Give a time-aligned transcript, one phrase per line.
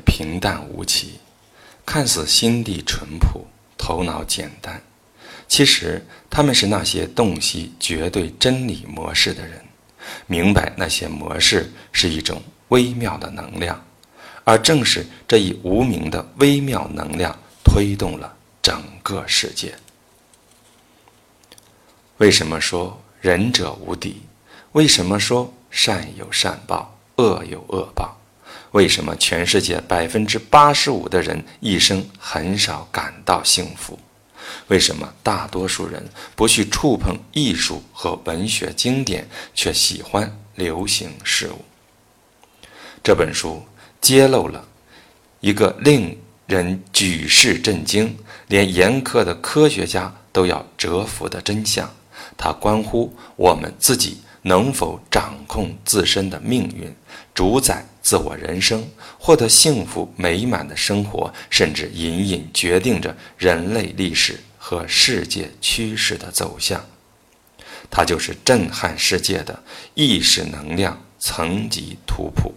[0.00, 1.20] 平淡无奇，
[1.86, 4.82] 看似心地淳朴、头脑简单，
[5.46, 9.64] 其实他们是那些洞悉绝对真理模式的人，
[10.26, 13.82] 明白那些模式是一种微妙的能量，
[14.44, 19.74] 而正是这一无名的微妙能量推动了整个世界。
[22.18, 24.20] 为什么说仁者无敌？
[24.72, 28.17] 为什么说善有善报，恶有恶报？
[28.72, 33.98] 为什么全世界百分之八十五的人一生很少感到幸福？
[34.68, 41.64] 为什么大多数人不去触碰艺术和文学经典，却喜欢流行事物？
[43.02, 43.62] 这本书
[44.00, 44.66] 揭露了
[45.40, 48.16] 一个令人举世震惊、
[48.48, 51.90] 连严苛的科学家都要折服的真相。
[52.36, 56.92] 它关乎我们自己能否掌控自身的命运，
[57.34, 57.84] 主宰。
[58.00, 66.82] 自我人生，获得幸福美满的生活，甚至隐隐决定着人类历史和世界趋势的走向。
[67.90, 72.54] 它就是震撼世界的意识能量层级图谱，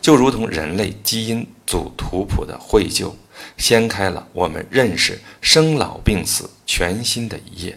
[0.00, 3.16] 就如同人类基因组图谱的绘就，
[3.58, 7.76] 掀开了我们认识生老病死全新的一页。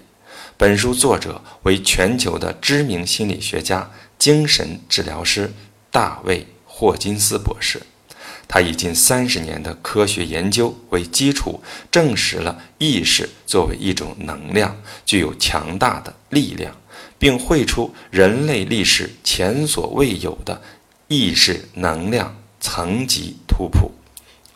[0.60, 5.54] 本书作者为全球的知名心理学家、精神治疗师
[5.90, 6.46] 大卫。
[6.66, 7.82] 霍金斯博士，
[8.46, 16.76] 他以近三十年的科学研究为基础，证实了意识作为一种能量，具有强大的力量，
[17.18, 20.62] 并绘出人类历史前所未有的
[21.08, 23.92] 意识能量层级图谱，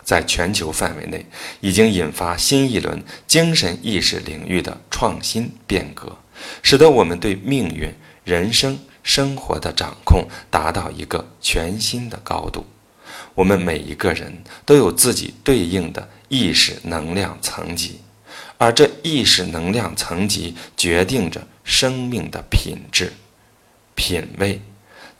[0.04, 1.26] 在全球范围内
[1.60, 6.16] 已经引发新一轮精神意识领域的创新变革，
[6.62, 7.92] 使得我们对命运、
[8.24, 8.78] 人生。
[9.06, 12.64] 生活的掌控达到一个全新的高度。
[13.34, 18.00] 我们每一个人都有自己对应的意识能量层级，
[18.56, 23.12] 而这意识能量层级决定着生命的品质、
[23.94, 24.62] 品味。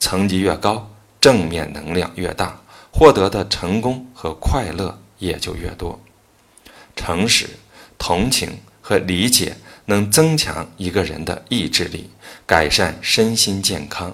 [0.00, 0.90] 层级越高，
[1.20, 2.58] 正面能量越大，
[2.94, 6.00] 获得的成功和快乐也就越多。
[6.94, 7.50] 诚实、
[7.98, 9.56] 同情和理解。
[9.86, 12.08] 能增强一个人的意志力，
[12.46, 14.12] 改善身心健康；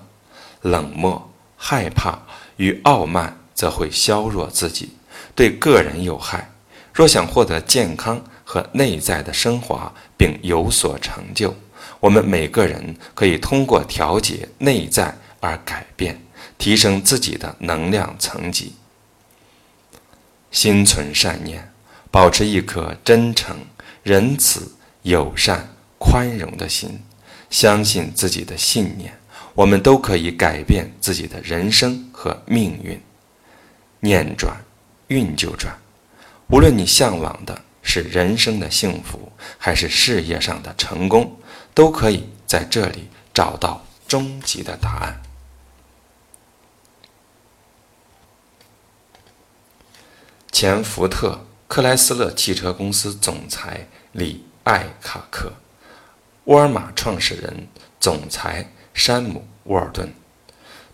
[0.62, 2.22] 冷漠、害怕
[2.56, 4.96] 与傲慢则会削弱自己，
[5.36, 6.50] 对个人有害。
[6.92, 11.54] 若想获得健康和内在的升华，并有所成就，
[12.00, 16.20] 我们每个人可以通过调节内在而改变，
[16.60, 18.74] 提升自己的能量层级。
[20.52, 21.72] 心存善念，
[22.12, 23.56] 保持一颗真诚、
[24.04, 24.76] 仁慈。
[25.02, 25.66] 友善、
[25.96, 27.00] 宽容的心，
[27.48, 29.18] 相信自己的信念，
[29.54, 33.00] 我们都可以改变自己的人生和命运。
[34.00, 34.54] 念转，
[35.08, 35.74] 运就转。
[36.48, 41.34] 无论你向往的是人生的幸福，还是事业上的成功，
[41.72, 45.18] 都可以在这里找到终极的答案。
[50.60, 54.44] 前福特克莱斯勒汽车公司总裁李。
[54.64, 55.54] 艾卡克，
[56.44, 57.66] 沃尔玛创始人、
[57.98, 60.12] 总裁山姆·沃尔顿，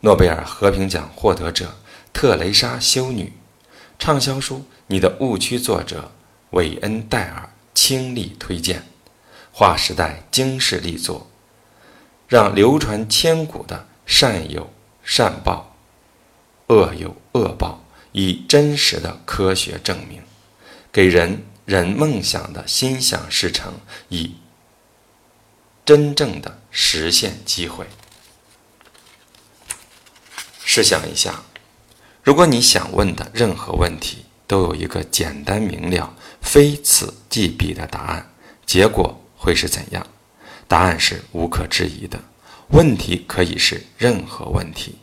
[0.03, 1.75] 诺贝尔和平奖获得者
[2.13, 3.33] 特蕾莎修女，
[3.99, 6.13] 畅销书《你的误区》作者
[6.51, 8.85] 韦恩·戴尔倾力推荐，
[9.51, 11.29] 划时代惊世力作，
[12.29, 14.71] 让流传千古的善有
[15.03, 15.75] 善报，
[16.69, 17.83] 恶有恶报，
[18.17, 20.23] 以真实的科学证明，
[20.91, 21.45] 给人。
[21.67, 23.75] 人梦想的心想事成，
[24.09, 24.37] 以
[25.85, 27.85] 真正的实现机会。
[30.65, 31.43] 试想一下，
[32.23, 38.31] 如果你想问的任何问题都有一个简单明了、非此即彼的答案，
[38.65, 40.07] 结果会是怎样？
[40.69, 42.23] 答案是无可置疑的。
[42.69, 45.01] 问题可以是任何问题。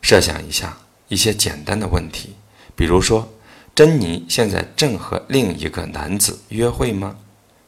[0.00, 0.78] 设想一下
[1.08, 2.36] 一些简单的问题，
[2.74, 3.30] 比如说。
[3.74, 7.16] 珍妮现在正和另一个男子约会吗？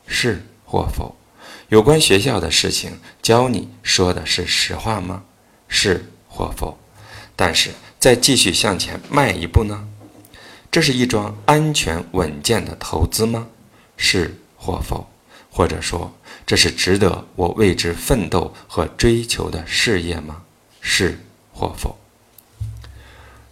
[0.06, 1.16] 是或否？
[1.68, 5.24] 有关学校的事情，教你说的是实话吗？
[5.66, 6.78] 是或否？
[7.34, 9.88] 但是再继续向前迈一步呢？
[10.70, 13.48] 这是一桩安全稳健的投资吗？
[13.96, 15.10] 是或否？
[15.50, 16.16] 或者说，
[16.46, 20.44] 这是值得我为之奋斗和追求的事业吗？
[20.80, 21.18] 是
[21.52, 21.98] 或否？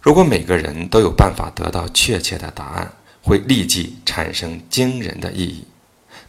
[0.05, 2.93] 如果每个人都有办法得到确切的答案，
[3.23, 5.65] 会立即产生惊人的意义。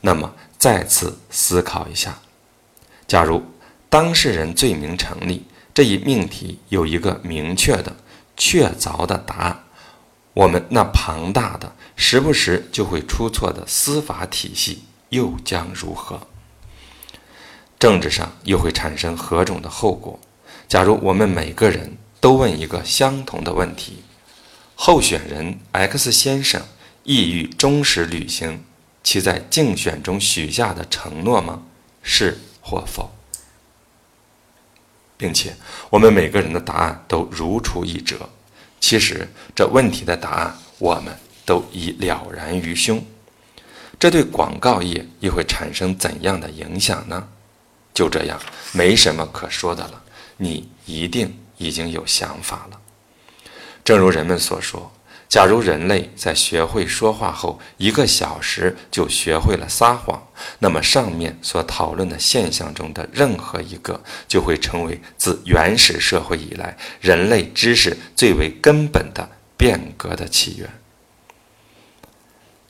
[0.00, 2.18] 那么，再次思考一下：
[3.06, 3.42] 假如
[3.90, 5.44] 当事人罪名成立
[5.74, 7.94] 这一命题有一个明确的、
[8.34, 9.64] 确凿的答案，
[10.32, 16.26] 我们那庞大的、时不时就会出错的司法体系又将如何？
[17.78, 20.18] 政治上又会产生何种的后果？
[20.66, 24.02] 假如我们每个人都问一个相同的问题：
[24.74, 26.62] 候选人 X 先生
[27.04, 28.64] 意欲忠实履行
[29.02, 31.62] 其在竞选中许下的承诺吗？
[32.02, 33.12] 是或否？
[35.16, 35.56] 并且
[35.88, 38.28] 我们每个人的答案都如出一辙。
[38.80, 43.04] 其实这问题的答案，我们都已了然于胸。
[43.98, 47.28] 这对广告业又会产生怎样的影响呢？
[47.94, 48.38] 就这样，
[48.72, 50.02] 没什么可说的了。
[50.36, 52.80] 你一定已经有想法了。
[53.84, 54.92] 正如人们所说，
[55.28, 60.28] 假如人类在学会说话后一个小时就学会了撒谎，
[60.60, 70.70] 那么上面所讨论的现象中的任何一个，就会成为自原始社会以来人类知识最为根本的变革的起源。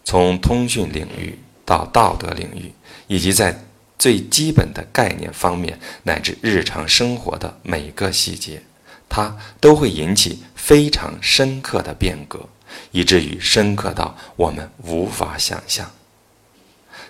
[0.05, 2.73] 从通讯领域到道德领域，
[3.07, 3.65] 以及在
[3.99, 8.63] 最基本的概念方面，乃至日常生活的每个细节。
[9.09, 12.49] 它都会引起非常深刻的变革，
[12.91, 15.91] 以至于深刻到我们无法想象。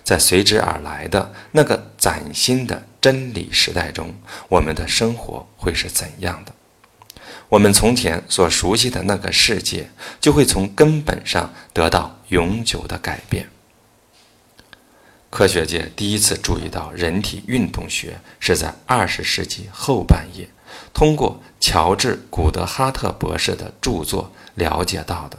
[0.03, 4.15] 在随之而来的那个崭新的真理时代中，
[4.47, 6.53] 我们的生活会是怎样的？
[7.49, 9.89] 我们从前所熟悉的那个世界，
[10.21, 13.49] 就会从根本上得到永久的改变。
[15.29, 20.47] 科学界第一次注意到人体运动学，是在二十世纪后半叶。
[20.93, 25.37] 通过乔治·古德哈特博士的著作了解到的，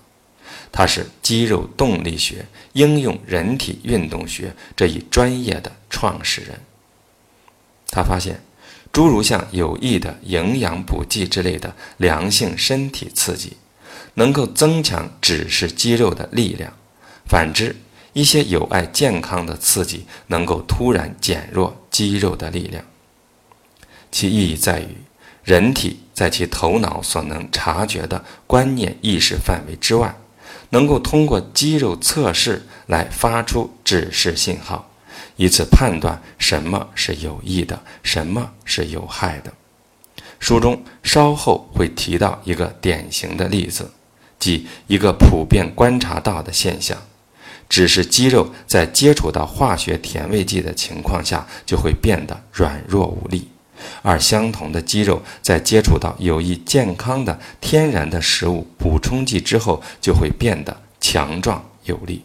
[0.70, 6.60] 他是肌肉动力学应用人体运动学这一专业的创始人。
[7.90, 8.40] 他发现，
[8.92, 13.56] 诸如像有益的营养补剂之类的良性身体刺激，
[14.14, 16.70] 能够增强指示肌肉的力量；
[17.26, 17.74] 反之，
[18.12, 22.84] 一些有碍健康的刺激能够突然减弱肌肉的力量。
[24.12, 25.07] 其意义在于。
[25.48, 30.14] 人体在其头脑所能察觉的观念意识范围之外，
[30.68, 34.90] 能够通过肌肉测试来发出指示信号，
[35.36, 39.50] 以此判断什么是有益的，什么是有害的。
[40.38, 43.90] 书中稍后会提到一个典型的例子，
[44.38, 46.98] 即一个普遍观察到的现象：
[47.70, 53.48] 只是肌肉在接触到化学甜味剂的情况下，就会变得软弱无力。
[54.02, 62.24] 而相同的肌肉在接触到有益健康的天然的食物补充剂之后，就会变得强壮有力。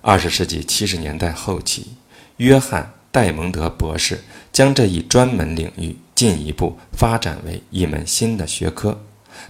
[0.00, 1.94] 二十世纪七十年代后期，
[2.38, 2.82] 约翰·
[3.12, 9.00] 戴蒙德博士将这一专门领域进一步发展为一门新的学科，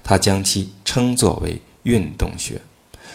[0.04, 2.60] 他将其称作为运动学。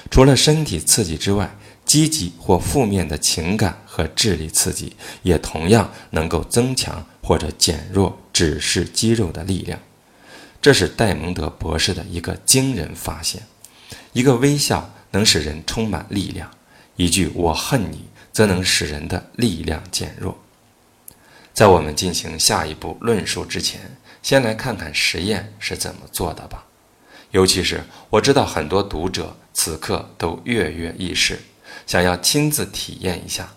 [0.09, 1.55] 除了身体刺激之外，
[1.87, 9.79] 积极或负面的情感和智力刺激，也同样能够增强或者减弱指示肌肉的力量。
[10.61, 13.43] 这是戴蒙德博士的一个惊人发现。
[14.11, 16.51] 一个微笑能使人充满力量，
[16.97, 20.37] 一句“我恨你”则能使人的力量减弱。
[21.53, 23.79] 在我们进行下一步论述之前，
[24.21, 26.65] 先来看看实验是怎么做的吧。
[27.31, 31.39] 尤其是我知道很多读者此刻都跃跃欲试。
[31.85, 33.53] 想要亲自体验一下，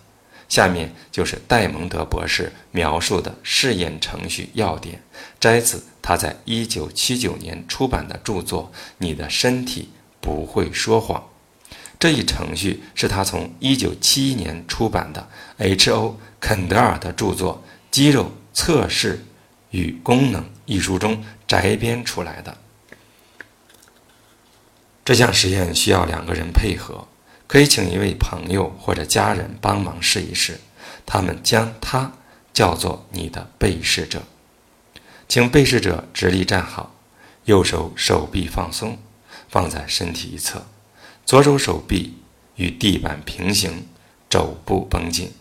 [0.47, 5.01] 下面就是戴蒙德博士描述的试验程序要点，
[5.39, 11.19] 摘自他在一九七九年出版的著作《你的身体不会说谎》。
[11.99, 16.19] 这一程序是他从一九七一年出版的 H.O.
[16.39, 19.23] 肯德尔的著作《肌肉测试
[19.69, 22.57] 与功能》一书中摘编出来的。
[25.05, 27.07] 这项实验需要两个人配合。
[27.51, 30.61] 可以请一位朋友或者家人帮忙试一试，
[31.05, 32.13] 他们将他
[32.53, 34.23] 叫做你的被试者，
[35.27, 36.95] 请被试者直立站好，
[37.43, 38.97] 右手手臂放松，
[39.49, 40.63] 放在身体一侧，
[41.25, 42.19] 左手手臂
[42.55, 43.85] 与地板平行，
[44.29, 45.33] 肘部绷紧。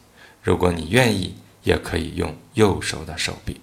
[0.43, 3.61] 如果你愿意，也可以用右手的手臂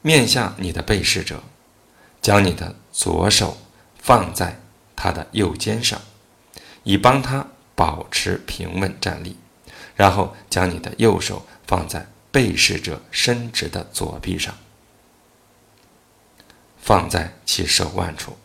[0.00, 1.42] 面向你的被试者，
[2.22, 3.58] 将你的左手
[3.98, 4.62] 放在。
[4.96, 6.00] 他的右肩上，
[6.82, 9.36] 以帮他保持平稳站立，
[9.94, 14.54] 然后将你的右手放在被试者伸直的左臂上，
[16.80, 18.36] 放在其手腕处，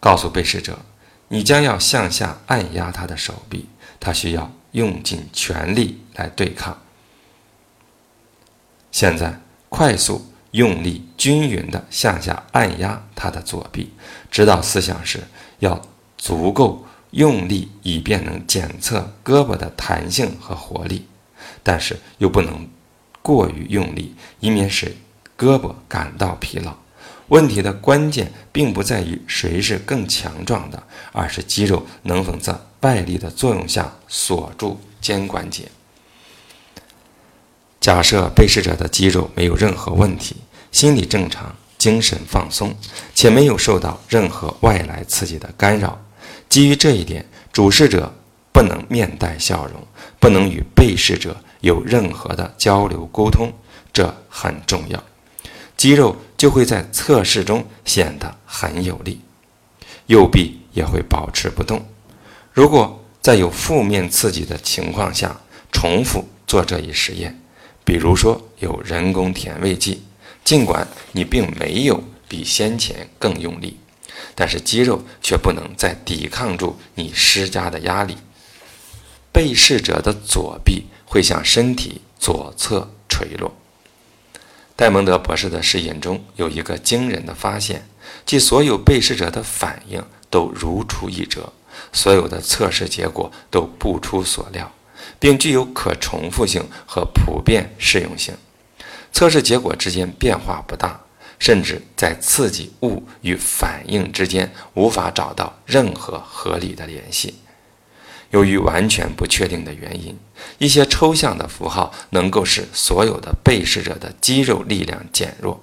[0.00, 0.80] 告诉被试者，
[1.28, 6.82] 你将要向下按压他的手臂，他需要用尽全力来对抗。
[8.90, 13.92] 现在，快速用力均匀地向下按压他的左臂，
[14.30, 15.20] 指导思想是
[15.60, 15.80] 要
[16.18, 21.06] 足够用力，以便能检测胳膊的弹性和活力，
[21.62, 22.68] 但是又不能
[23.22, 24.96] 过于用力，以免使
[25.38, 26.76] 胳膊感到疲劳。
[27.28, 35.70] 问题的关键并不在于谁是更强壮的，而是肌肉能否在外力的作用下锁住肩关节。
[37.80, 40.36] 假设被试者的肌肉没有任何问题，
[40.70, 42.74] 心理正常，精神放松，
[43.14, 45.98] 且没有受到任何外来刺激的干扰。
[46.50, 48.14] 基于这一点，主事者
[48.52, 49.82] 不能面带笑容，
[50.18, 53.50] 不能与被试者有任何的交流沟通，
[53.94, 55.02] 这很重要。
[55.76, 59.22] 肌肉就会在测试中显得很有力，
[60.06, 61.82] 右臂也会保持不动。
[62.52, 65.40] 如果在有负面刺激的情况下
[65.72, 67.39] 重复做这一实验，
[67.84, 70.02] 比如说有人工甜味剂，
[70.44, 73.78] 尽管你并没有比先前更用力，
[74.34, 78.16] 但是肌肉却不能再抵抗住你施加的压力。
[79.32, 83.54] 被试者的左臂会向身体左侧垂落。
[84.74, 87.86] 戴蒙德博士的试验中有一个惊人的发现，
[88.24, 91.52] 即所有被试者的反应都如出一辙，
[91.92, 94.72] 所有的测试结果都不出所料。
[95.20, 98.34] 并具有可重复性和普遍适用性，
[99.12, 100.98] 测试结果之间变化不大，
[101.38, 107.34] 甚至在刺激物与反应之间无法找到任何合理的联系。
[108.30, 110.16] 由于完全不确定的原因，
[110.58, 115.60] 一些抽象的符号能够使所有的被试者的肌肉力量减弱，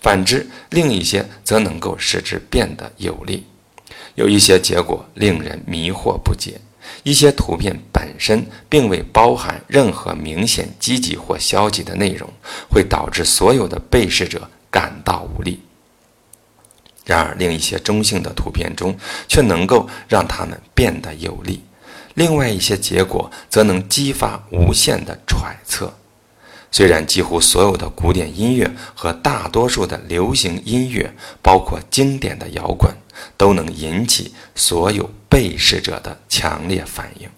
[0.00, 3.46] 反之，另一些则能够使之变得有力。
[4.14, 6.60] 有一些结果令人迷惑不解。
[7.02, 12.28] 一些图片本身并未包含任何明显积极或消极的内容，
[12.70, 15.60] 会导致所有的被试者感到无力。
[17.04, 18.96] 然而，另一些中性的图片中
[19.28, 21.62] 却能够让他们变得有力。
[22.14, 25.92] 另外一些结果则能激发无限的揣测。
[26.70, 31.12] 虽然几乎所有的古典音乐和大多数的流行音乐，
[31.42, 32.90] 包括经典的摇滚，
[33.36, 37.28] 都能引起所有被试者的强烈反应，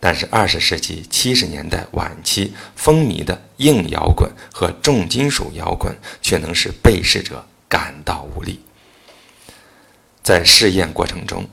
[0.00, 8.60] 但是二十世纪七十年代晚期风靡的硬摇滚和重金属摇滚却能使被试者感到无力。
[10.22, 11.48] 在试验过程中，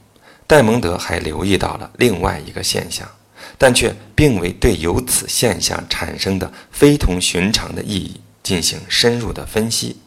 [0.48, 3.10] 戴蒙德还留意到了另外一个现象。
[3.58, 9.98] 但却并未对由此现象产生的非同寻常的意义进行深入的分析。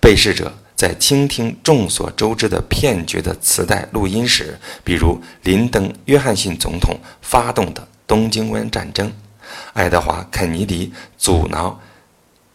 [0.00, 9.12] 被试者在倾听众所周知的骗局的磁带录音时，比如林登·约翰逊总统发动的东京湾战争、
[9.72, 11.80] 爱德华·肯尼迪阻挠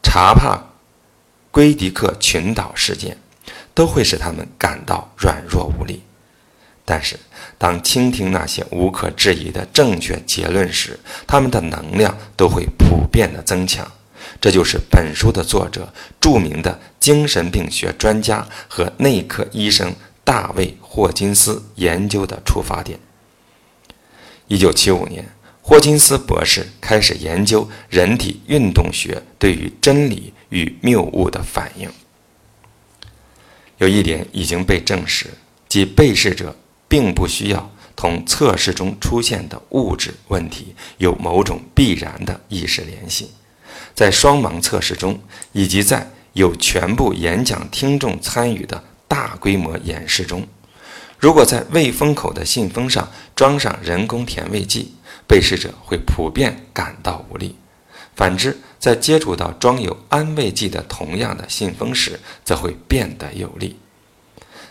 [0.01, 0.57] 查帕
[1.51, 3.17] 圭迪克群岛事件，
[3.73, 6.01] 都会使他们感到软弱无力。
[6.85, 7.19] 但是，
[7.57, 13.85] 当倾听那些无可置疑的正确结论时，他们的能量都会普遍的增强。
[14.39, 22.99] 这就是本书的作者、著名的精神病学专家和内科医生大卫·霍金斯研究的出发点。
[24.47, 25.25] 一九七五年，
[25.61, 31.89] 霍金斯博士开始研究人体运动学对于真理与谬误的反应。
[33.77, 35.27] 有一点已经被证实，
[35.67, 36.55] 即被试者。
[36.85, 43.31] 并不需要同测试中出现的物质问题有某种必然的意识联系。
[43.93, 45.21] 在双盲测试中，
[45.51, 50.47] 以及在有全部演讲听众参与的大规模演示中，
[51.19, 54.95] 如果在未封口的信封上装上人工甜味剂，
[55.27, 57.55] 被试者会普遍感到无力；
[58.15, 63.79] 反之，在接触到装有安慰剂的同样的信封时，则会变得有力。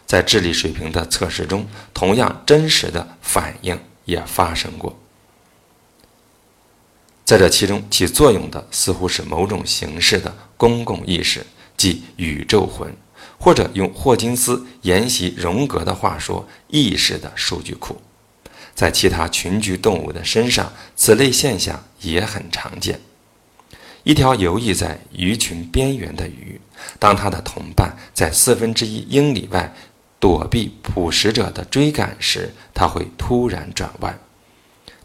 [0.05, 4.99] 在智力水平的测试中，同样真实的反应也发生过。
[7.33, 11.47] 在这其中起作用的似乎是某种形式的公共意识，
[11.79, 12.95] 即宇宙魂，
[13.39, 17.97] 或者用霍金斯沿袭荣格的话说，意识的数据库。
[18.75, 23.01] 在其他群居动物的身上，此类现象也很常见。
[24.03, 26.61] 一条游弋在鱼群边缘的鱼，
[26.99, 29.75] 当它的同伴在四分之一英里外。
[30.21, 34.21] 躲避捕食者的追赶时，它会突然转弯。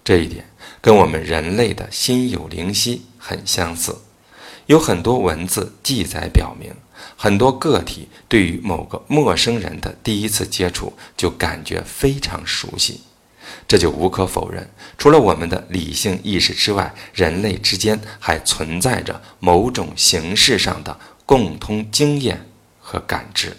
[0.03, 0.46] 这一点
[0.81, 3.98] 跟我们人类的心有灵犀很相似。
[4.67, 6.74] 有很多文字记载表明，
[7.15, 13.01] 很多个体对于某个陌生人的第一次接触就感觉非常熟悉。
[13.65, 22.46] 这就无可否认，除了我们的理性意识之外，人类之间还存在着某种形式上的共通经验
[22.81, 23.55] 和感知，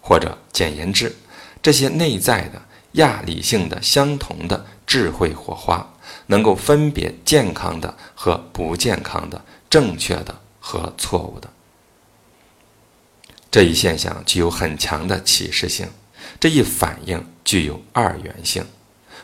[0.00, 1.14] 或者简言之，
[1.62, 5.94] 这些内在的亚理性的相同的智慧火花，
[6.26, 11.48] 能够分别健康的和不健康的、正确的和错误的。
[13.50, 15.88] 这一现象具有很强的启示性，
[16.38, 17.24] 这一反应。
[17.42, 18.64] 具有二元性。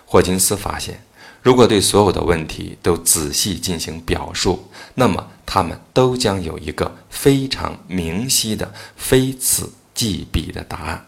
[0.04, 1.02] 霍金斯发现，
[1.42, 11.06] 如果对所有的问题都仔细进行表述，那么他们都将有一个非常明晰的非此即彼的答案。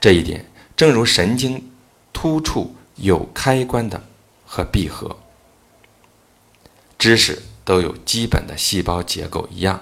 [0.00, 0.44] 这一点
[0.76, 1.70] 正如神经
[2.12, 4.02] 突触有开关的
[4.44, 5.16] 和闭合，
[6.98, 9.80] 知识都有基本的细胞结构一样，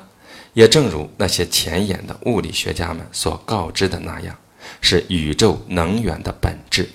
[0.53, 4.37] 也正如那些前沿的物理学家们所告知的那样。
[4.81, 6.89] 是宇宙能源的本质，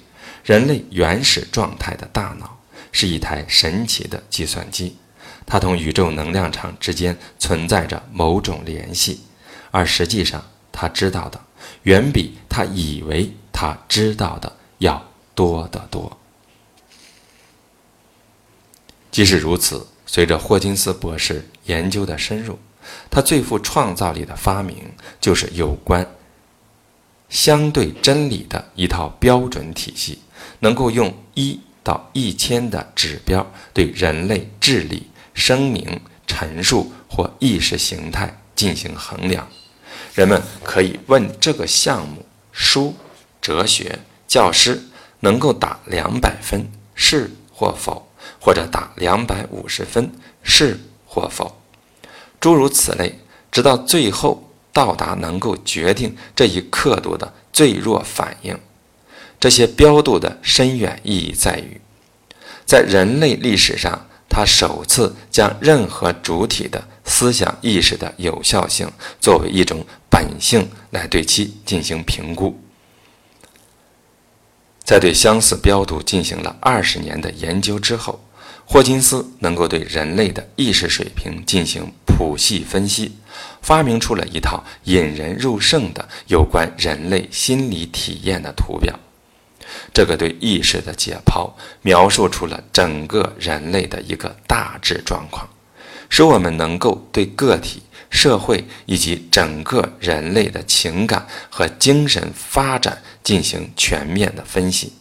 [0.43, 2.57] 人类原始状态的大脑
[2.91, 4.97] 是一台神奇的计算机，
[5.45, 9.21] 它同宇宙能量场之间存在着某种联系，
[9.69, 11.39] 而实际上他知道的
[11.83, 15.08] 远比他以为他知道的要
[15.39, 16.17] 多得多。
[19.09, 22.59] 即使如此，随着霍金斯博士研究的深入，
[23.09, 24.75] 他最富创造力的发明
[25.21, 26.05] 就是有关。
[27.29, 30.19] 相对真理的一套标准体系，
[30.59, 39.47] 能够用一到一千的指标对人类智力、声明、陈述或意识形态进行衡量。
[40.13, 42.93] 人们可以问这个项目书、
[43.39, 44.83] 哲学教师
[45.19, 48.07] 能够打两百分是或否，
[48.39, 50.11] 或者打两百五十分
[50.43, 51.61] 是或否，
[52.39, 53.19] 诸如此类，
[53.51, 54.45] 直到最后。
[54.71, 58.57] 到达能够决定这一刻度的最弱反应，
[59.39, 61.81] 这些标度的深远意义在于，
[62.65, 72.57] 在人类历史上，他首次将任何主体的思想意识的有效性作为一种本性来对其进行评估。
[74.89, 78.19] 在对相似标度进行了二十年的研究之后。
[78.65, 83.11] 霍金斯能够对人类的意识水平进行谱系分析，
[83.61, 88.97] 发明出了一套引人入胜的有关人类心理体验的图表。
[89.93, 91.51] 这个对意识的解剖，
[91.83, 95.47] 描述出了整个人类的一个大致状况，
[96.09, 104.93] 使我们能够对个体、社会以及整个人类的情感和精神发展进行全面的分析。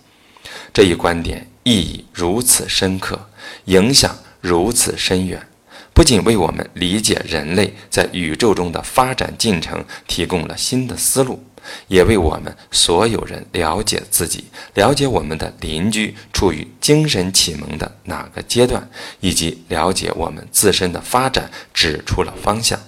[0.72, 3.28] 这一观点意义如此深刻。
[3.64, 5.48] 影响如此深远，
[5.94, 11.42] 不仅为我们理解人类在宇宙中的发展进程提供了新的思路，
[11.86, 14.44] 也为我们所有人了解自己、
[14.74, 18.88] 了解我们的邻居处于精神启蒙的哪个阶段，
[19.20, 22.78] 以及了解我们自身的发展指出了方向。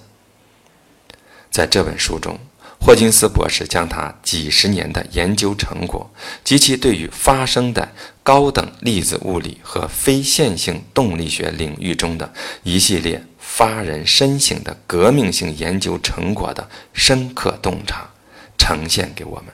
[1.50, 2.38] 在这本书中。
[2.82, 6.10] 霍金斯博士将他几十年的研究成果
[6.42, 12.32] 及其对于发生的高等粒子物理和非线性动力学领域中的
[12.62, 18.08] 一系列发人深省的革命性研究成果的深刻洞察
[18.56, 19.52] 呈现给我们。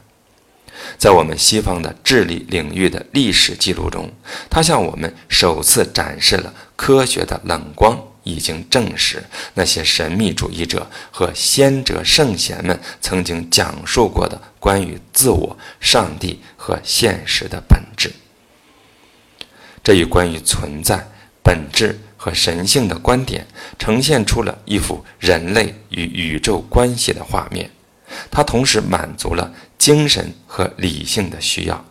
[0.97, 4.09] 在我们西方的智力领域的历史记录中，
[4.49, 8.01] 他向我们首次展示了科学的冷光。
[8.27, 9.23] 已经证实，
[9.55, 18.13] 那些神秘主义者和先哲圣贤们曾经讲述过的关于自我、上帝和现实的本质。
[19.83, 21.07] 这一关于存在、
[21.43, 23.47] 本质和神性的观点，
[23.79, 27.71] 呈现出了一幅人类与宇宙关系的画面。
[28.31, 31.85] 它同时满足了精神和理性的需要，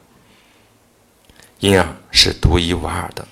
[1.60, 3.26] 因而是独一无二的。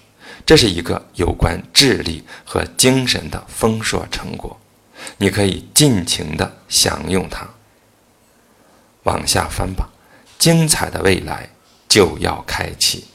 [0.45, 4.59] 这是一个有关智力和精神的丰硕成果，
[5.17, 7.47] 你可以尽情的享用它。
[9.03, 9.89] 往下翻吧，
[10.37, 11.49] 精彩的未来
[11.87, 13.05] 就要开启。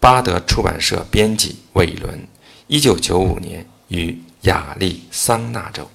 [0.00, 2.26] 巴德出版社编辑韦伦，
[2.68, 5.90] 一九九五年于亚利桑那州。